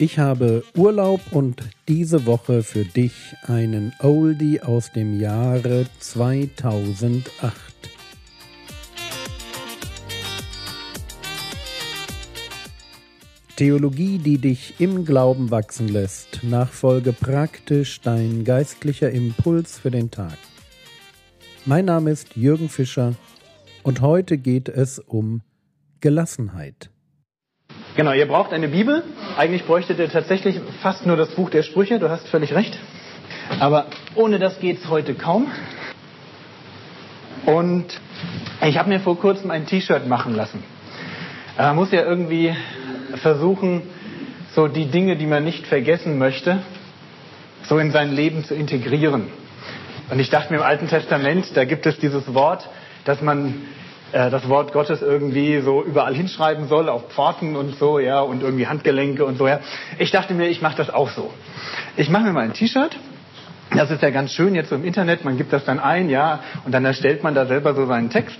Ich 0.00 0.20
habe 0.20 0.62
Urlaub 0.76 1.20
und 1.32 1.60
diese 1.88 2.24
Woche 2.24 2.62
für 2.62 2.84
dich 2.84 3.34
einen 3.42 3.92
Oldie 3.98 4.62
aus 4.62 4.92
dem 4.92 5.18
Jahre 5.18 5.86
2008. 5.98 7.24
Theologie, 13.56 14.18
die 14.18 14.38
dich 14.38 14.74
im 14.78 15.04
Glauben 15.04 15.50
wachsen 15.50 15.88
lässt. 15.88 16.44
Nachfolge 16.44 17.12
praktisch 17.12 18.00
dein 18.00 18.44
geistlicher 18.44 19.10
Impuls 19.10 19.80
für 19.80 19.90
den 19.90 20.12
Tag. 20.12 20.38
Mein 21.66 21.86
Name 21.86 22.12
ist 22.12 22.36
Jürgen 22.36 22.68
Fischer 22.68 23.16
und 23.82 24.00
heute 24.00 24.38
geht 24.38 24.68
es 24.68 25.00
um 25.00 25.42
Gelassenheit. 26.00 26.88
Genau, 27.98 28.12
ihr 28.12 28.28
braucht 28.28 28.52
eine 28.52 28.68
Bibel. 28.68 29.02
Eigentlich 29.36 29.64
bräuchtet 29.64 29.98
ihr 29.98 30.08
tatsächlich 30.08 30.60
fast 30.82 31.04
nur 31.04 31.16
das 31.16 31.30
Buch 31.30 31.50
der 31.50 31.64
Sprüche. 31.64 31.98
Du 31.98 32.08
hast 32.08 32.28
völlig 32.28 32.54
recht. 32.54 32.78
Aber 33.58 33.86
ohne 34.14 34.38
das 34.38 34.60
geht 34.60 34.78
es 34.78 34.88
heute 34.88 35.14
kaum. 35.14 35.50
Und 37.44 37.86
ich 38.64 38.78
habe 38.78 38.88
mir 38.88 39.00
vor 39.00 39.18
kurzem 39.18 39.50
ein 39.50 39.66
T-Shirt 39.66 40.06
machen 40.06 40.36
lassen. 40.36 40.62
Man 41.56 41.74
muss 41.74 41.90
ja 41.90 42.04
irgendwie 42.04 42.54
versuchen, 43.16 43.82
so 44.54 44.68
die 44.68 44.86
Dinge, 44.86 45.16
die 45.16 45.26
man 45.26 45.42
nicht 45.42 45.66
vergessen 45.66 46.18
möchte, 46.18 46.60
so 47.64 47.78
in 47.78 47.90
sein 47.90 48.12
Leben 48.12 48.44
zu 48.44 48.54
integrieren. 48.54 49.26
Und 50.08 50.20
ich 50.20 50.30
dachte 50.30 50.52
mir 50.52 50.60
im 50.60 50.64
Alten 50.64 50.86
Testament, 50.86 51.46
da 51.56 51.64
gibt 51.64 51.84
es 51.84 51.98
dieses 51.98 52.32
Wort, 52.32 52.68
dass 53.04 53.20
man 53.22 53.56
äh, 54.12 54.30
das 54.30 54.48
Wort 54.48 54.72
Gottes 54.72 55.02
irgendwie 55.02 55.60
so 55.60 55.82
überall 55.82 56.14
hinschreiben 56.14 56.68
soll, 56.68 56.88
auf 56.88 57.10
Pforten 57.10 57.56
und 57.56 57.76
so, 57.76 57.98
ja, 57.98 58.20
und 58.20 58.42
irgendwie 58.42 58.66
Handgelenke 58.66 59.24
und 59.24 59.36
so, 59.36 59.46
ja. 59.46 59.60
Ich 59.98 60.10
dachte 60.10 60.34
mir, 60.34 60.48
ich 60.48 60.62
mache 60.62 60.76
das 60.76 60.90
auch 60.90 61.10
so. 61.10 61.32
Ich 61.96 62.08
mache 62.08 62.24
mir 62.24 62.32
mal 62.32 62.44
ein 62.44 62.52
T-Shirt. 62.52 62.96
Das 63.70 63.90
ist 63.90 64.00
ja 64.00 64.08
ganz 64.08 64.32
schön 64.32 64.54
jetzt 64.54 64.70
so 64.70 64.76
im 64.76 64.84
Internet, 64.84 65.24
man 65.26 65.36
gibt 65.36 65.52
das 65.52 65.64
dann 65.66 65.78
ein, 65.78 66.08
ja, 66.08 66.40
und 66.64 66.72
dann 66.72 66.86
erstellt 66.86 67.22
man 67.22 67.34
da 67.34 67.44
selber 67.44 67.74
so 67.74 67.84
seinen 67.86 68.08
Text. 68.08 68.38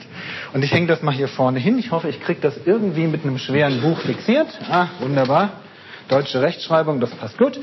Und 0.54 0.64
ich 0.64 0.72
hänge 0.72 0.86
das 0.86 1.02
mal 1.02 1.12
hier 1.12 1.28
vorne 1.28 1.58
hin. 1.58 1.78
Ich 1.78 1.90
hoffe, 1.90 2.08
ich 2.08 2.20
kriege 2.20 2.40
das 2.40 2.58
irgendwie 2.64 3.06
mit 3.06 3.24
einem 3.24 3.38
schweren 3.38 3.82
Buch 3.82 4.00
fixiert. 4.00 4.48
Ah, 4.70 4.86
wunderbar. 5.00 5.50
Deutsche 6.08 6.40
Rechtschreibung, 6.40 7.00
das 7.00 7.10
passt 7.10 7.36
gut. 7.36 7.60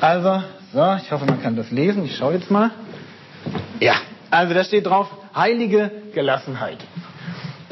Also, 0.00 0.42
so, 0.72 0.96
ich 1.04 1.12
hoffe, 1.12 1.26
man 1.26 1.42
kann 1.42 1.54
das 1.54 1.70
lesen. 1.70 2.06
Ich 2.06 2.16
schaue 2.16 2.32
jetzt 2.32 2.50
mal. 2.50 2.70
Ja, 3.80 3.96
also 4.30 4.54
da 4.54 4.64
steht 4.64 4.86
drauf, 4.86 5.10
heilige 5.34 5.90
Gelassenheit. 6.14 6.78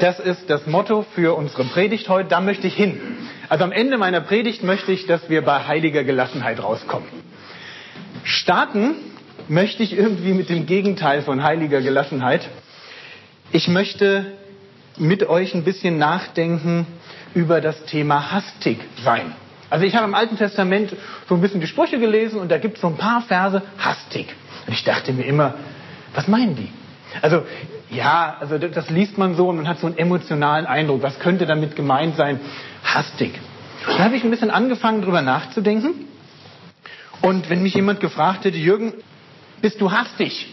Das 0.01 0.19
ist 0.19 0.49
das 0.49 0.65
Motto 0.65 1.05
für 1.13 1.37
unsere 1.37 1.63
Predigt 1.63 2.09
heute. 2.09 2.27
Da 2.27 2.41
möchte 2.41 2.65
ich 2.65 2.73
hin. 2.73 2.99
Also 3.49 3.63
am 3.63 3.71
Ende 3.71 3.99
meiner 3.99 4.19
Predigt 4.19 4.63
möchte 4.63 4.91
ich, 4.91 5.05
dass 5.05 5.29
wir 5.29 5.43
bei 5.43 5.67
heiliger 5.67 6.03
Gelassenheit 6.03 6.61
rauskommen. 6.63 7.07
Starten 8.23 8.95
möchte 9.47 9.83
ich 9.83 9.95
irgendwie 9.95 10.33
mit 10.33 10.49
dem 10.49 10.65
Gegenteil 10.65 11.21
von 11.21 11.43
heiliger 11.43 11.81
Gelassenheit. 11.81 12.49
Ich 13.51 13.67
möchte 13.67 14.25
mit 14.97 15.29
euch 15.29 15.53
ein 15.53 15.63
bisschen 15.63 15.99
nachdenken 15.99 16.87
über 17.35 17.61
das 17.61 17.85
Thema 17.85 18.31
hastig 18.31 18.79
sein. 19.03 19.35
Also 19.69 19.85
ich 19.85 19.95
habe 19.95 20.05
im 20.07 20.15
Alten 20.15 20.35
Testament 20.35 20.95
so 21.29 21.35
ein 21.35 21.41
bisschen 21.41 21.61
die 21.61 21.67
Sprüche 21.67 21.99
gelesen 21.99 22.39
und 22.39 22.49
da 22.49 22.57
gibt 22.57 22.77
es 22.77 22.81
so 22.81 22.87
ein 22.87 22.97
paar 22.97 23.21
Verse 23.21 23.61
hastig. 23.77 24.33
Und 24.65 24.73
ich 24.73 24.83
dachte 24.83 25.13
mir 25.13 25.25
immer, 25.25 25.53
was 26.15 26.27
meinen 26.27 26.55
die? 26.55 26.69
Also 27.21 27.43
ja, 27.89 28.37
also 28.39 28.57
das 28.57 28.89
liest 28.89 29.17
man 29.17 29.35
so 29.35 29.49
und 29.49 29.57
man 29.57 29.67
hat 29.67 29.79
so 29.79 29.87
einen 29.87 29.97
emotionalen 29.97 30.65
Eindruck. 30.65 31.03
Was 31.03 31.19
könnte 31.19 31.45
damit 31.45 31.75
gemeint 31.75 32.15
sein? 32.15 32.39
Hastig. 32.83 33.39
Dann 33.85 33.99
habe 33.99 34.15
ich 34.15 34.23
ein 34.23 34.29
bisschen 34.29 34.51
angefangen, 34.51 35.01
darüber 35.01 35.21
nachzudenken. 35.21 36.07
Und 37.21 37.49
wenn 37.49 37.61
mich 37.61 37.73
jemand 37.73 37.99
gefragt 37.99 38.45
hätte, 38.45 38.57
Jürgen, 38.57 38.93
bist 39.61 39.79
du 39.81 39.91
hastig? 39.91 40.47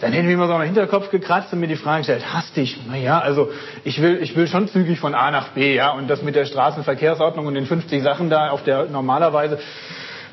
Dann 0.00 0.12
hätte 0.12 0.28
ich 0.28 0.36
mir 0.36 0.46
so 0.46 0.52
am 0.52 0.62
Hinterkopf 0.62 1.10
gekratzt 1.10 1.52
und 1.52 1.60
mir 1.60 1.66
die 1.66 1.76
Frage 1.76 1.98
gestellt, 1.98 2.32
hastig? 2.32 2.78
Naja, 2.88 3.20
also 3.20 3.50
ich 3.84 4.00
will, 4.02 4.18
ich 4.22 4.36
will 4.36 4.48
schon 4.48 4.68
zügig 4.68 4.98
von 4.98 5.14
A 5.14 5.30
nach 5.30 5.48
B, 5.48 5.74
ja, 5.74 5.92
und 5.92 6.08
das 6.08 6.22
mit 6.22 6.34
der 6.34 6.46
Straßenverkehrsordnung 6.46 7.46
und 7.46 7.54
den 7.54 7.66
50 7.66 8.02
Sachen 8.02 8.28
da 8.28 8.50
auf 8.50 8.64
der 8.64 8.86
normalerweise, 8.86 9.58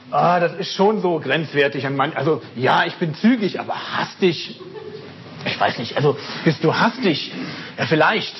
ah, 0.09 0.39
das 0.39 0.53
ist 0.55 0.73
schon 0.73 1.01
so 1.01 1.19
grenzwertig. 1.19 1.87
Also 2.15 2.41
ja, 2.55 2.85
ich 2.85 2.95
bin 2.95 3.13
zügig, 3.13 3.59
aber 3.59 3.75
hastig, 3.75 4.59
ich 5.45 5.59
weiß 5.59 5.77
nicht, 5.79 5.95
also 5.95 6.17
bist 6.43 6.63
du 6.63 6.73
hastig? 6.73 7.31
Ja, 7.77 7.85
vielleicht. 7.85 8.35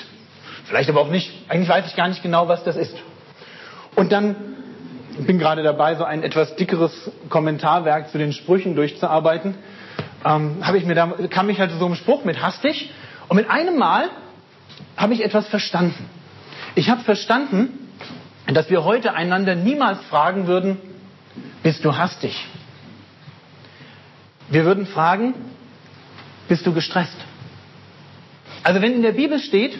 Vielleicht 0.64 0.88
aber 0.88 1.00
auch 1.00 1.10
nicht. 1.10 1.30
Eigentlich 1.48 1.68
weiß 1.68 1.86
ich 1.86 1.96
gar 1.96 2.08
nicht 2.08 2.22
genau, 2.22 2.48
was 2.48 2.64
das 2.64 2.76
ist. 2.76 2.94
Und 3.94 4.12
dann 4.12 4.36
bin 5.18 5.38
gerade 5.38 5.62
dabei, 5.62 5.94
so 5.96 6.04
ein 6.04 6.22
etwas 6.22 6.56
dickeres 6.56 7.10
Kommentarwerk 7.28 8.10
zu 8.10 8.18
den 8.18 8.32
Sprüchen 8.32 8.74
durchzuarbeiten. 8.74 9.54
Ähm, 10.24 10.62
ich 10.74 10.84
mir 10.84 10.94
da, 10.94 11.06
kam 11.28 11.50
ich 11.50 11.60
halt 11.60 11.72
so 11.78 11.84
einem 11.84 11.94
Spruch 11.94 12.24
mit 12.24 12.40
hastig 12.40 12.90
und 13.28 13.36
mit 13.36 13.50
einem 13.50 13.76
Mal 13.76 14.08
habe 14.96 15.14
ich 15.14 15.24
etwas 15.24 15.48
verstanden. 15.48 16.08
Ich 16.74 16.88
habe 16.88 17.02
verstanden, 17.02 17.90
dass 18.46 18.70
wir 18.70 18.84
heute 18.84 19.14
einander 19.14 19.54
niemals 19.54 19.98
fragen 20.04 20.46
würden, 20.46 20.78
bist 21.62 21.84
du 21.84 21.96
hastig? 21.96 22.46
Wir 24.48 24.64
würden 24.64 24.86
fragen, 24.86 25.34
bist 26.52 26.66
du 26.66 26.74
gestresst. 26.74 27.16
Also 28.62 28.82
wenn 28.82 28.92
in 28.92 29.00
der 29.00 29.12
Bibel 29.12 29.38
steht, 29.38 29.78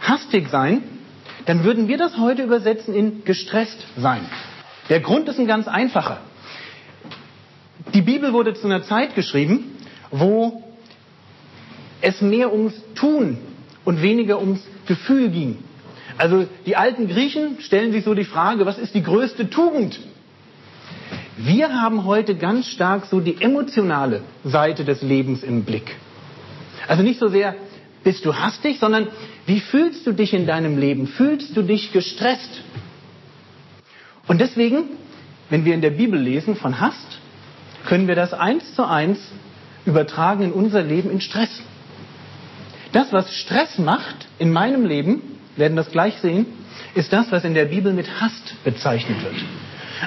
hastig 0.00 0.48
sein, 0.48 0.82
dann 1.44 1.64
würden 1.64 1.86
wir 1.86 1.98
das 1.98 2.16
heute 2.16 2.42
übersetzen 2.42 2.94
in 2.94 3.26
gestresst 3.26 3.76
sein. 3.98 4.22
Der 4.88 5.00
Grund 5.00 5.28
ist 5.28 5.38
ein 5.38 5.46
ganz 5.46 5.68
einfacher. 5.68 6.22
Die 7.92 8.00
Bibel 8.00 8.32
wurde 8.32 8.54
zu 8.54 8.68
einer 8.68 8.82
Zeit 8.84 9.14
geschrieben, 9.14 9.76
wo 10.10 10.64
es 12.00 12.22
mehr 12.22 12.50
ums 12.54 12.72
Tun 12.94 13.36
und 13.84 14.00
weniger 14.00 14.40
ums 14.40 14.66
Gefühl 14.86 15.28
ging. 15.28 15.58
Also 16.16 16.46
die 16.64 16.76
alten 16.76 17.06
Griechen 17.06 17.60
stellen 17.60 17.92
sich 17.92 18.04
so 18.04 18.14
die 18.14 18.24
Frage, 18.24 18.64
was 18.64 18.78
ist 18.78 18.94
die 18.94 19.02
größte 19.02 19.50
Tugend? 19.50 20.00
Wir 21.36 21.80
haben 21.80 22.04
heute 22.04 22.34
ganz 22.34 22.66
stark 22.66 23.06
so 23.06 23.20
die 23.20 23.40
emotionale 23.40 24.22
Seite 24.44 24.84
des 24.84 25.00
Lebens 25.02 25.42
im 25.42 25.64
Blick. 25.64 25.96
Also 26.86 27.02
nicht 27.02 27.18
so 27.18 27.28
sehr, 27.28 27.54
bist 28.04 28.26
du 28.26 28.34
hastig, 28.34 28.78
sondern 28.78 29.08
wie 29.46 29.60
fühlst 29.60 30.06
du 30.06 30.12
dich 30.12 30.34
in 30.34 30.46
deinem 30.46 30.76
Leben? 30.76 31.06
Fühlst 31.06 31.56
du 31.56 31.62
dich 31.62 31.92
gestresst? 31.92 32.62
Und 34.26 34.40
deswegen, 34.40 34.84
wenn 35.48 35.64
wir 35.64 35.74
in 35.74 35.80
der 35.80 35.90
Bibel 35.90 36.20
lesen 36.20 36.54
von 36.54 36.80
Hast, 36.80 37.18
können 37.86 38.08
wir 38.08 38.14
das 38.14 38.34
eins 38.34 38.74
zu 38.74 38.86
eins 38.86 39.18
übertragen 39.86 40.44
in 40.44 40.52
unser 40.52 40.82
Leben 40.82 41.10
in 41.10 41.20
Stress. 41.20 41.62
Das, 42.92 43.12
was 43.12 43.34
Stress 43.34 43.78
macht 43.78 44.28
in 44.38 44.52
meinem 44.52 44.84
Leben, 44.84 45.22
werden 45.56 45.76
das 45.76 45.90
gleich 45.90 46.16
sehen, 46.18 46.46
ist 46.94 47.12
das, 47.12 47.32
was 47.32 47.44
in 47.44 47.54
der 47.54 47.64
Bibel 47.64 47.92
mit 47.92 48.20
Hast 48.20 48.54
bezeichnet 48.64 49.22
wird. 49.22 49.36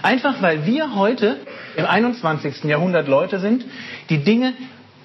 Einfach 0.02 0.42
weil 0.42 0.66
wir 0.66 0.96
heute 0.96 1.38
im 1.76 1.86
21. 1.86 2.64
Jahrhundert 2.66 3.08
Leute 3.08 3.40
sind, 3.40 3.66
die 4.10 4.24
Dinge 4.24 4.54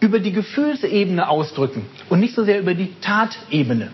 über 0.01 0.19
die 0.19 0.33
Gefühlsebene 0.33 1.29
ausdrücken 1.29 1.87
und 2.09 2.21
nicht 2.21 2.35
so 2.35 2.45
sehr 2.45 2.59
über 2.59 2.75
die 2.75 2.95
Tatebene. 3.01 3.91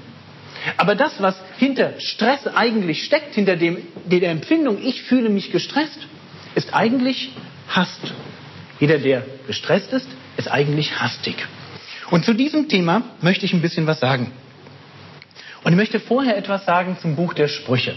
Aber 0.76 0.94
das, 0.94 1.20
was 1.20 1.40
hinter 1.58 2.00
Stress 2.00 2.46
eigentlich 2.46 3.04
steckt, 3.04 3.34
hinter 3.34 3.56
dem, 3.56 3.78
der 4.06 4.30
Empfindung, 4.30 4.78
ich 4.82 5.02
fühle 5.02 5.28
mich 5.28 5.52
gestresst, 5.52 6.06
ist 6.54 6.74
eigentlich 6.74 7.32
Hast. 7.68 8.14
Jeder, 8.78 8.98
der 8.98 9.24
gestresst 9.46 9.92
ist, 9.92 10.08
ist 10.36 10.48
eigentlich 10.48 11.00
hastig. 11.00 11.34
Und 12.10 12.24
zu 12.24 12.32
diesem 12.32 12.68
Thema 12.68 13.02
möchte 13.20 13.44
ich 13.44 13.52
ein 13.52 13.62
bisschen 13.62 13.86
was 13.86 13.98
sagen. 13.98 14.30
Und 15.64 15.72
ich 15.72 15.76
möchte 15.76 15.98
vorher 15.98 16.36
etwas 16.36 16.64
sagen 16.64 16.96
zum 17.00 17.16
Buch 17.16 17.34
der 17.34 17.48
Sprüche 17.48 17.96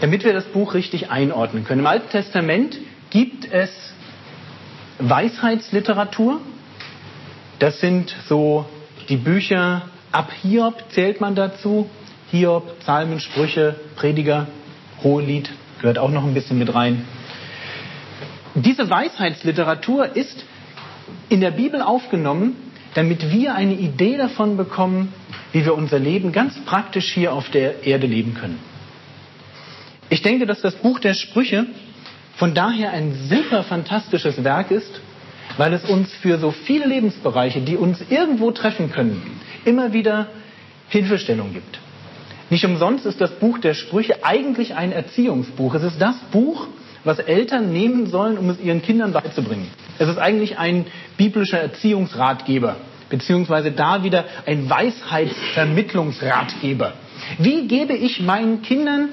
damit 0.00 0.24
wir 0.24 0.32
das 0.32 0.44
Buch 0.44 0.74
richtig 0.74 1.10
einordnen 1.10 1.64
können. 1.64 1.80
Im 1.80 1.86
Alten 1.86 2.10
Testament 2.10 2.78
gibt 3.10 3.50
es 3.52 3.70
Weisheitsliteratur. 4.98 6.40
Das 7.58 7.80
sind 7.80 8.14
so 8.28 8.66
die 9.08 9.16
Bücher 9.16 9.82
ab 10.12 10.30
Hiob 10.42 10.84
zählt 10.90 11.20
man 11.20 11.34
dazu. 11.34 11.88
Hiob, 12.30 12.78
Psalmen, 12.80 13.20
Sprüche, 13.20 13.76
Prediger, 13.96 14.46
Hohelied 15.02 15.50
gehört 15.80 15.98
auch 15.98 16.10
noch 16.10 16.24
ein 16.24 16.34
bisschen 16.34 16.58
mit 16.58 16.74
rein. 16.74 17.04
Diese 18.54 18.90
Weisheitsliteratur 18.90 20.16
ist 20.16 20.44
in 21.28 21.40
der 21.40 21.52
Bibel 21.52 21.80
aufgenommen, 21.80 22.56
damit 22.94 23.30
wir 23.30 23.54
eine 23.54 23.74
Idee 23.74 24.16
davon 24.16 24.56
bekommen, 24.56 25.12
wie 25.52 25.64
wir 25.64 25.74
unser 25.74 25.98
Leben 25.98 26.32
ganz 26.32 26.58
praktisch 26.64 27.12
hier 27.12 27.32
auf 27.32 27.48
der 27.50 27.86
Erde 27.86 28.06
leben 28.06 28.34
können. 28.34 28.58
Ich 30.10 30.22
denke, 30.22 30.46
dass 30.46 30.62
das 30.62 30.74
Buch 30.76 31.00
der 31.00 31.14
Sprüche 31.14 31.66
von 32.36 32.54
daher 32.54 32.92
ein 32.92 33.14
super 33.28 33.64
fantastisches 33.64 34.42
Werk 34.44 34.70
ist, 34.70 35.00
weil 35.56 35.72
es 35.72 35.84
uns 35.84 36.12
für 36.14 36.38
so 36.38 36.50
viele 36.50 36.86
Lebensbereiche, 36.86 37.60
die 37.60 37.76
uns 37.76 38.02
irgendwo 38.08 38.52
treffen 38.52 38.92
können, 38.92 39.40
immer 39.64 39.92
wieder 39.92 40.28
Hilfestellung 40.88 41.52
gibt. 41.52 41.80
Nicht 42.50 42.64
umsonst 42.64 43.04
ist 43.04 43.20
das 43.20 43.32
Buch 43.32 43.58
der 43.58 43.74
Sprüche 43.74 44.24
eigentlich 44.24 44.74
ein 44.74 44.92
Erziehungsbuch. 44.92 45.74
Es 45.74 45.82
ist 45.82 46.00
das 46.00 46.16
Buch, 46.30 46.68
was 47.04 47.18
Eltern 47.18 47.70
nehmen 47.72 48.06
sollen, 48.06 48.38
um 48.38 48.48
es 48.50 48.60
ihren 48.60 48.82
Kindern 48.82 49.12
beizubringen. 49.12 49.68
Es 49.98 50.08
ist 50.08 50.18
eigentlich 50.18 50.58
ein 50.58 50.86
biblischer 51.16 51.58
Erziehungsratgeber, 51.58 52.76
beziehungsweise 53.10 53.72
da 53.72 54.02
wieder 54.02 54.24
ein 54.46 54.70
Weisheitsvermittlungsratgeber. 54.70 56.94
Wie 57.38 57.68
gebe 57.68 57.94
ich 57.94 58.20
meinen 58.20 58.62
Kindern 58.62 59.10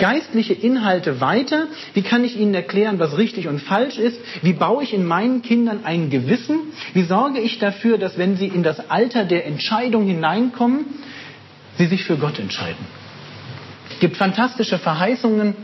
geistliche 0.00 0.54
Inhalte 0.54 1.20
weiter? 1.20 1.68
Wie 1.94 2.02
kann 2.02 2.24
ich 2.24 2.36
ihnen 2.36 2.54
erklären, 2.54 2.98
was 2.98 3.16
richtig 3.16 3.46
und 3.46 3.60
falsch 3.60 3.98
ist? 3.98 4.18
Wie 4.42 4.54
baue 4.54 4.82
ich 4.82 4.92
in 4.92 5.06
meinen 5.06 5.42
Kindern 5.42 5.84
ein 5.84 6.10
Gewissen? 6.10 6.72
Wie 6.94 7.04
sorge 7.04 7.38
ich 7.38 7.60
dafür, 7.60 7.98
dass 7.98 8.18
wenn 8.18 8.36
sie 8.36 8.48
in 8.48 8.64
das 8.64 8.90
Alter 8.90 9.24
der 9.24 9.46
Entscheidung 9.46 10.06
hineinkommen, 10.06 10.86
sie 11.76 11.86
sich 11.86 12.04
für 12.04 12.16
Gott 12.16 12.40
entscheiden? 12.40 12.84
Es 13.90 14.00
gibt 14.00 14.16
fantastische 14.16 14.78
Verheißungen 14.78 15.54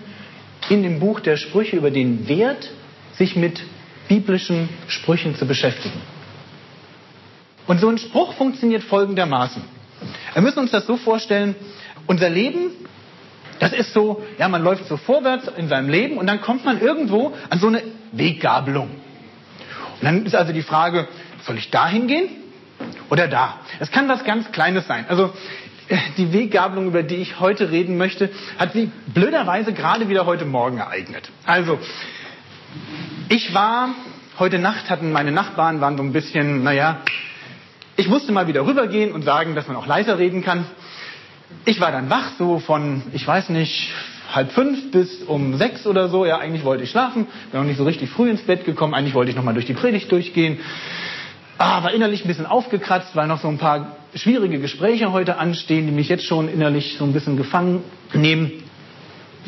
in 0.69 0.83
dem 0.83 1.01
Buch 1.01 1.21
der 1.21 1.37
Sprüche 1.37 1.77
über 1.77 1.91
den 1.91 2.29
Wert, 2.29 2.71
sich 3.15 3.35
mit 3.35 3.63
biblischen 4.09 4.69
Sprüchen 4.87 5.35
zu 5.35 5.47
beschäftigen. 5.47 6.01
Und 7.67 7.81
so 7.81 7.89
ein 7.89 7.99
Spruch 7.99 8.35
funktioniert 8.35 8.83
folgendermaßen. 8.83 9.63
Wir 10.35 10.43
müssen 10.43 10.59
uns 10.59 10.71
das 10.71 10.87
so 10.87 10.97
vorstellen, 10.97 11.57
unser 12.07 12.29
Leben, 12.29 12.71
das 13.59 13.73
ist 13.73 13.93
so, 13.93 14.23
ja, 14.39 14.49
man 14.49 14.63
läuft 14.63 14.87
so 14.87 14.97
vorwärts 14.97 15.49
in 15.57 15.69
seinem 15.69 15.89
Leben 15.89 16.19
und 16.19 16.27
dann 16.27 16.41
kommt 16.41 16.65
man 16.65 16.81
irgendwo 16.81 17.35
an 17.51 17.59
so 17.59 17.69
eine 17.69 17.83
Weggabelung. 18.13 18.89
Und 18.89 20.05
dann 20.05 20.27
ist 20.27 20.35
also 20.35 20.53
die 20.53 20.63
Frage, 20.63 21.09
soll 21.45 21.57
ich 21.59 21.71
da 21.71 21.89
hingehen 21.89 22.29
oder 23.11 23.29
da? 23.29 23.61
Es 23.81 23.91
kann 23.91 24.09
was 24.09 24.25
ganz 24.25 24.51
Kleines 24.53 24.87
sein. 24.87 25.07
Also 25.09 25.33
die 26.17 26.33
Weggabelung, 26.33 26.89
über 26.89 27.03
die 27.03 27.17
ich 27.17 27.41
heute 27.41 27.71
reden 27.71 27.97
möchte, 27.97 28.31
hat 28.59 28.73
sich 28.73 28.89
blöderweise 29.15 29.73
gerade 29.73 30.09
wieder 30.09 30.27
heute 30.27 30.45
Morgen 30.45 30.79
ereignet. 30.79 31.31
Also, 31.45 31.79
ich 33.29 33.55
war, 33.55 33.91
heute 34.39 34.59
Nacht 34.59 34.91
hatten 34.91 35.13
meine 35.13 35.33
Nachbarn, 35.33 35.81
waren 35.81 35.97
so 35.97 36.03
ein 36.03 36.13
bisschen, 36.13 36.65
naja, 36.65 37.03
ich 37.97 38.09
musste 38.09 38.33
mal 38.33 38.47
wieder 38.47 38.67
rübergehen 38.67 39.13
und 39.13 39.23
sagen, 39.23 39.55
dass 39.55 39.69
man 39.69 39.77
auch 39.77 39.87
leiser 39.87 40.19
reden 40.19 40.45
kann. 40.45 40.67
Ich 41.65 41.81
war 41.81 41.93
dann 41.93 42.11
wach, 42.11 42.33
so 42.39 42.59
von, 42.59 43.03
ich 43.13 43.27
weiß 43.27 43.51
nicht, 43.51 43.91
halb 44.33 44.53
fünf 44.53 44.91
bis 44.91 45.23
um 45.23 45.57
sechs 45.57 45.87
oder 45.87 46.09
so. 46.09 46.25
Ja, 46.25 46.39
eigentlich 46.39 46.65
wollte 46.65 46.85
ich 46.85 46.91
schlafen, 46.91 47.27
bin 47.51 47.61
noch 47.61 47.67
nicht 47.67 47.77
so 47.79 47.85
richtig 47.85 48.11
früh 48.11 48.29
ins 48.31 48.43
Bett 48.43 48.65
gekommen. 48.65 48.95
Eigentlich 48.95 49.15
wollte 49.15 49.31
ich 49.31 49.37
noch 49.37 49.45
mal 49.45 49.55
durch 49.55 49.67
die 49.67 49.75
Predigt 49.75 50.11
durchgehen. 50.11 50.59
Ah, 51.59 51.83
war 51.83 51.93
innerlich 51.93 52.25
ein 52.25 52.29
bisschen 52.29 52.47
aufgekratzt, 52.47 53.17
weil 53.17 53.27
noch 53.29 53.41
so 53.41 53.49
ein 53.49 53.59
paar 53.59 53.97
schwierige 54.15 54.59
Gespräche 54.59 55.13
heute 55.13 55.39
anstehen, 55.39 55.87
die 55.87 55.93
mich 55.93 56.09
jetzt 56.09 56.25
schon 56.25 56.49
innerlich 56.49 56.97
so 56.99 57.05
ein 57.05 57.13
bisschen 57.13 57.37
gefangen 57.37 57.83
nehmen. 58.13 58.53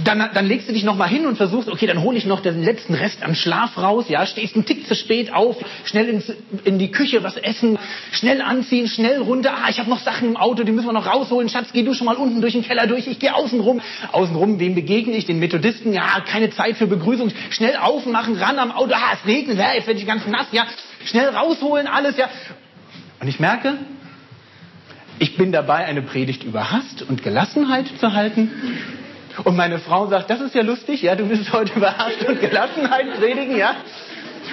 Dann, 0.04 0.30
dann 0.32 0.46
legst 0.46 0.68
du 0.68 0.72
dich 0.72 0.84
nochmal 0.84 1.08
hin 1.08 1.26
und 1.26 1.36
versuchst, 1.36 1.68
okay, 1.68 1.86
dann 1.86 2.02
hole 2.02 2.16
ich 2.16 2.24
noch 2.24 2.40
den 2.40 2.62
letzten 2.62 2.94
Rest 2.94 3.22
am 3.24 3.34
Schlaf 3.34 3.76
raus, 3.76 4.04
ja, 4.08 4.24
stehst 4.26 4.54
einen 4.54 4.64
Tick 4.64 4.86
zu 4.86 4.94
spät 4.94 5.32
auf, 5.32 5.56
schnell 5.84 6.08
ins, 6.08 6.32
in 6.64 6.78
die 6.78 6.92
Küche 6.92 7.24
was 7.24 7.36
essen, 7.36 7.78
schnell 8.12 8.40
anziehen, 8.40 8.86
schnell 8.86 9.20
runter, 9.20 9.54
ah, 9.56 9.68
ich 9.68 9.80
habe 9.80 9.90
noch 9.90 9.98
Sachen 9.98 10.28
im 10.28 10.36
Auto, 10.36 10.62
die 10.62 10.70
müssen 10.70 10.86
wir 10.86 10.92
noch 10.92 11.06
rausholen, 11.06 11.48
Schatz, 11.48 11.70
geh 11.72 11.82
du 11.82 11.94
schon 11.94 12.04
mal 12.04 12.14
unten 12.14 12.40
durch 12.40 12.52
den 12.52 12.62
Keller 12.62 12.86
durch, 12.86 13.08
ich 13.08 13.18
gehe 13.18 13.34
außen 13.34 13.58
rum. 13.58 13.80
Außen 14.12 14.36
rum, 14.36 14.60
wem 14.60 14.76
begegne 14.76 15.16
ich? 15.16 15.26
Den 15.26 15.40
Methodisten, 15.40 15.92
ja, 15.92 16.20
keine 16.20 16.50
Zeit 16.50 16.76
für 16.76 16.86
Begrüßung, 16.86 17.32
schnell 17.50 17.76
aufmachen, 17.76 18.36
ran 18.36 18.60
am 18.60 18.70
Auto, 18.70 18.94
ah, 18.94 19.14
es 19.14 19.26
regnet, 19.26 19.58
ja, 19.58 19.74
jetzt 19.74 19.88
werde 19.88 19.98
ich 19.98 20.06
ganz 20.06 20.24
nass, 20.26 20.46
ja, 20.52 20.66
schnell 21.04 21.28
rausholen, 21.30 21.88
alles, 21.88 22.16
ja. 22.16 22.28
Und 23.20 23.26
ich 23.26 23.40
merke, 23.40 23.78
ich 25.18 25.36
bin 25.36 25.50
dabei, 25.50 25.84
eine 25.86 26.02
Predigt 26.02 26.44
über 26.44 26.70
Hast 26.70 27.02
und 27.02 27.24
Gelassenheit 27.24 27.86
zu 27.98 28.12
halten. 28.12 28.50
Und 29.44 29.56
meine 29.56 29.78
Frau 29.78 30.08
sagt, 30.08 30.30
das 30.30 30.40
ist 30.40 30.54
ja 30.54 30.62
lustig, 30.62 31.02
ja, 31.02 31.14
du 31.14 31.28
willst 31.28 31.52
heute 31.52 31.74
über 31.74 31.96
Hast 31.96 32.26
und 32.26 32.40
Gelassenheit 32.40 33.18
predigen, 33.18 33.56
ja? 33.56 33.76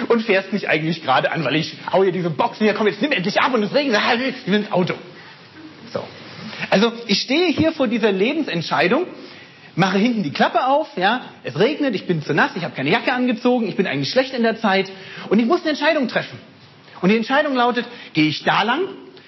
Und 0.08 0.22
fährst 0.22 0.52
mich 0.52 0.68
eigentlich 0.68 1.02
gerade 1.02 1.32
an, 1.32 1.44
weil 1.44 1.56
ich 1.56 1.76
hau 1.90 2.02
hier 2.02 2.12
diese 2.12 2.30
Boxen, 2.30 2.64
hier 2.64 2.74
komm, 2.74 2.86
jetzt 2.86 3.00
nimm 3.00 3.12
endlich 3.12 3.40
ab 3.40 3.54
und 3.54 3.62
es 3.62 3.74
regnet, 3.74 4.00
ich 4.20 4.46
will 4.46 4.54
ins 4.54 4.70
Auto. 4.70 4.94
So. 5.92 6.02
Also, 6.70 6.92
ich 7.06 7.20
stehe 7.22 7.48
hier 7.48 7.72
vor 7.72 7.88
dieser 7.88 8.12
Lebensentscheidung, 8.12 9.06
mache 9.74 9.98
hinten 9.98 10.22
die 10.22 10.32
Klappe 10.32 10.66
auf, 10.66 10.88
ja, 10.96 11.22
es 11.44 11.58
regnet, 11.58 11.94
ich 11.94 12.06
bin 12.06 12.22
zu 12.22 12.34
nass, 12.34 12.52
ich 12.54 12.64
habe 12.64 12.74
keine 12.74 12.90
Jacke 12.90 13.12
angezogen, 13.12 13.68
ich 13.68 13.76
bin 13.76 13.86
eigentlich 13.86 14.10
schlecht 14.10 14.34
in 14.34 14.42
der 14.42 14.58
Zeit 14.58 14.90
und 15.30 15.38
ich 15.38 15.46
muss 15.46 15.62
eine 15.62 15.70
Entscheidung 15.70 16.08
treffen. 16.08 16.38
Und 17.00 17.08
die 17.08 17.16
Entscheidung 17.16 17.54
lautet, 17.54 17.86
gehe 18.12 18.28
ich 18.28 18.44
da 18.44 18.62
lang, 18.62 18.82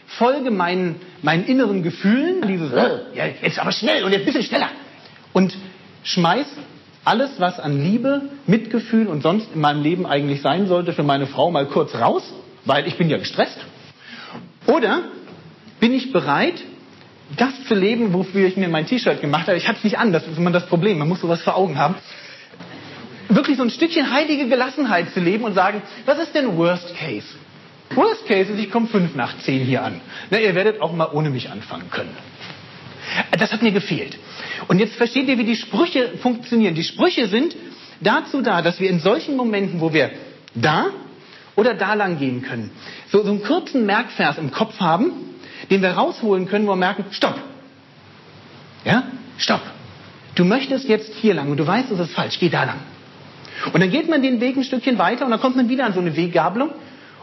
folge 0.06 0.50
meinen, 0.50 1.00
meinen 1.22 1.44
inneren 1.44 1.82
Gefühlen, 1.82 2.46
dieses, 2.46 2.72
ja, 2.72 3.26
jetzt 3.42 3.58
aber 3.58 3.72
schnell 3.72 4.04
und 4.04 4.12
jetzt 4.12 4.22
ein 4.22 4.26
bisschen 4.26 4.44
schneller 4.44 4.70
und 5.38 5.56
schmeiß 6.02 6.48
alles, 7.04 7.30
was 7.38 7.60
an 7.60 7.80
Liebe, 7.80 8.22
Mitgefühl 8.48 9.06
und 9.06 9.22
sonst 9.22 9.54
in 9.54 9.60
meinem 9.60 9.84
Leben 9.84 10.04
eigentlich 10.04 10.42
sein 10.42 10.66
sollte, 10.66 10.92
für 10.92 11.04
meine 11.04 11.28
Frau 11.28 11.52
mal 11.52 11.66
kurz 11.66 11.94
raus, 11.94 12.24
weil 12.64 12.88
ich 12.88 12.96
bin 12.96 13.08
ja 13.08 13.18
gestresst. 13.18 13.58
Oder 14.66 15.02
bin 15.78 15.92
ich 15.94 16.12
bereit, 16.12 16.60
das 17.36 17.52
zu 17.68 17.76
leben, 17.76 18.12
wofür 18.12 18.48
ich 18.48 18.56
mir 18.56 18.68
mein 18.68 18.86
T-Shirt 18.86 19.20
gemacht 19.20 19.46
habe? 19.46 19.56
Ich 19.56 19.68
hatte 19.68 19.78
es 19.78 19.84
nicht 19.84 19.98
an, 19.98 20.12
das 20.12 20.26
ist 20.26 20.38
immer 20.38 20.50
das 20.50 20.66
Problem, 20.66 20.98
man 20.98 21.08
muss 21.08 21.20
sowas 21.20 21.40
vor 21.40 21.54
Augen 21.54 21.78
haben. 21.78 21.94
Wirklich 23.28 23.58
so 23.58 23.62
ein 23.62 23.70
Stückchen 23.70 24.10
heilige 24.12 24.48
Gelassenheit 24.48 25.10
zu 25.14 25.20
leben 25.20 25.44
und 25.44 25.54
sagen, 25.54 25.82
was 26.04 26.18
ist 26.18 26.34
denn 26.34 26.56
Worst 26.56 26.96
Case? 26.96 27.28
Worst 27.94 28.26
Case 28.26 28.52
ist, 28.52 28.58
ich 28.58 28.72
komme 28.72 28.88
fünf 28.88 29.14
nach 29.14 29.38
zehn 29.38 29.64
hier 29.64 29.84
an. 29.84 30.00
Na, 30.30 30.40
ihr 30.40 30.56
werdet 30.56 30.80
auch 30.80 30.92
mal 30.92 31.08
ohne 31.12 31.30
mich 31.30 31.48
anfangen 31.48 31.90
können. 31.90 32.16
Das 33.38 33.52
hat 33.52 33.62
mir 33.62 33.72
gefehlt. 33.72 34.18
Und 34.68 34.78
jetzt 34.78 34.96
versteht 34.96 35.28
ihr, 35.28 35.38
wie 35.38 35.44
die 35.44 35.56
Sprüche 35.56 36.18
funktionieren. 36.18 36.74
Die 36.74 36.84
Sprüche 36.84 37.28
sind 37.28 37.56
dazu 38.00 38.42
da, 38.42 38.62
dass 38.62 38.80
wir 38.80 38.90
in 38.90 39.00
solchen 39.00 39.36
Momenten, 39.36 39.80
wo 39.80 39.92
wir 39.92 40.10
da 40.54 40.86
oder 41.56 41.74
da 41.74 41.94
lang 41.94 42.18
gehen 42.18 42.42
können, 42.42 42.70
so, 43.10 43.22
so 43.22 43.30
einen 43.30 43.42
kurzen 43.42 43.86
Merkvers 43.86 44.38
im 44.38 44.50
Kopf 44.50 44.78
haben, 44.80 45.12
den 45.70 45.82
wir 45.82 45.90
rausholen 45.90 46.46
können, 46.46 46.66
wo 46.66 46.72
wir 46.72 46.76
merken, 46.76 47.06
stopp. 47.10 47.36
Ja? 48.84 49.04
Stopp. 49.38 49.62
Du 50.34 50.44
möchtest 50.44 50.88
jetzt 50.88 51.14
hier 51.14 51.34
lang 51.34 51.50
und 51.50 51.56
du 51.56 51.66
weißt, 51.66 51.90
es 51.90 51.98
ist 51.98 52.12
falsch, 52.12 52.38
geh 52.38 52.48
da 52.48 52.64
lang. 52.64 52.78
Und 53.72 53.80
dann 53.80 53.90
geht 53.90 54.08
man 54.08 54.22
den 54.22 54.40
Weg 54.40 54.56
ein 54.56 54.62
Stückchen 54.62 54.98
weiter 54.98 55.24
und 55.24 55.32
dann 55.32 55.40
kommt 55.40 55.56
man 55.56 55.68
wieder 55.68 55.84
an 55.84 55.92
so 55.92 56.00
eine 56.00 56.16
Weggabelung 56.16 56.70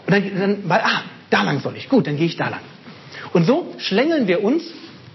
und 0.06 0.14
dann, 0.14 0.38
dann 0.38 0.70
weil, 0.70 0.82
ah, 0.82 1.02
da 1.30 1.44
lang 1.44 1.62
soll 1.62 1.78
ich, 1.78 1.88
gut, 1.88 2.08
dann 2.08 2.18
gehe 2.18 2.26
ich 2.26 2.36
da 2.36 2.50
lang. 2.50 2.60
Und 3.32 3.46
so 3.46 3.74
schlängeln 3.78 4.28
wir 4.28 4.44
uns, 4.44 4.64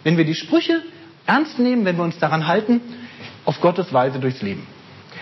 wenn 0.04 0.16
wir 0.16 0.24
die 0.24 0.34
Sprüche 0.34 0.82
ernst 1.26 1.58
nehmen, 1.58 1.84
wenn 1.84 1.96
wir 1.96 2.04
uns 2.04 2.18
daran 2.18 2.46
halten, 2.46 2.80
auf 3.44 3.60
Gottes 3.60 3.92
Weise 3.92 4.18
durchs 4.18 4.42
Leben. 4.42 4.66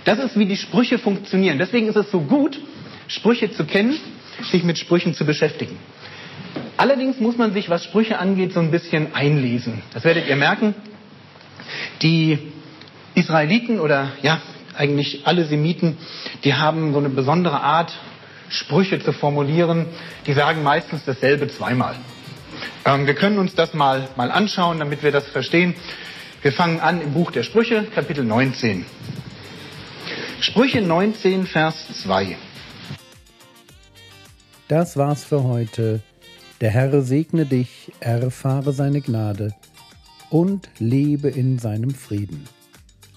Das 0.05 0.19
ist, 0.19 0.39
wie 0.39 0.47
die 0.47 0.57
Sprüche 0.57 0.99
funktionieren. 0.99 1.59
Deswegen 1.59 1.89
ist 1.89 1.97
es 1.97 2.11
so 2.11 2.21
gut, 2.21 2.59
Sprüche 3.09 3.51
zu 3.51 3.65
kennen, 3.65 3.99
sich 4.51 4.65
mit 4.65 4.79
Sprüchen 4.79 5.15
zu 5.15 5.25
beschäftigen. 5.25 5.77
Allerdings 6.77 7.19
muss 7.19 7.37
man 7.37 7.53
sich, 7.53 7.69
was 7.69 7.85
Sprüche 7.85 8.19
angeht, 8.19 8.53
so 8.53 8.61
ein 8.61 8.71
bisschen 8.71 9.15
einlesen. 9.15 9.83
Das 9.93 10.05
werdet 10.05 10.29
ihr 10.29 10.37
merken. 10.37 10.75
Die 12.03 12.39
Israeliten 13.15 13.81
oder 13.81 14.13
ja, 14.23 14.41
eigentlich 14.77 15.27
alle 15.27 15.45
Semiten, 15.45 15.99
die 16.45 16.55
haben 16.55 16.93
so 16.93 16.99
eine 17.01 17.09
besondere 17.09 17.61
Art, 17.61 17.93
Sprüche 18.49 19.01
zu 19.01 19.13
formulieren. 19.13 19.87
Die 20.27 20.33
sagen 20.33 20.63
meistens 20.63 21.05
dasselbe 21.05 21.49
zweimal. 21.49 21.97
Ähm, 22.85 23.07
wir 23.07 23.15
können 23.15 23.39
uns 23.39 23.55
das 23.55 23.75
mal, 23.75 24.09
mal 24.17 24.31
anschauen, 24.31 24.79
damit 24.79 25.03
wir 25.03 25.13
das 25.13 25.27
verstehen. 25.29 25.75
Wir 26.43 26.53
fangen 26.53 26.81
an 26.81 27.01
im 27.01 27.13
Buch 27.13 27.31
der 27.31 27.43
Sprüche, 27.43 27.85
Kapitel 27.95 28.25
19. 28.25 28.87
Sprüche 30.41 30.81
19, 30.81 31.47
Vers 31.47 31.75
2. 32.03 32.37
Das 34.69 34.97
war's 34.97 35.25
für 35.25 35.43
heute. 35.43 36.01
Der 36.61 36.71
Herr 36.71 37.03
segne 37.03 37.47
dich, 37.47 37.93
erfahre 38.01 38.73
seine 38.73 39.01
Gnade 39.01 39.55
und 40.31 40.69
lebe 40.79 41.29
in 41.29 41.59
seinem 41.59 41.91
Frieden. 41.91 42.49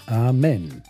Amen. 0.07 0.81